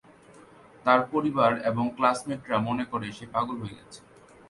তার 0.85 0.99
পরিবার 1.13 1.51
এবং 1.69 1.85
ক্লাস 1.97 2.19
মেট 2.27 2.41
রা 2.51 2.57
মনে 2.67 2.85
করে 2.91 3.07
সে 3.17 3.25
পাগল 3.33 3.55
হয়ে 3.61 3.77
গেছে। 3.79 3.99